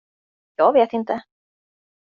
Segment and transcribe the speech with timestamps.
[0.55, 1.21] Jag vet inte.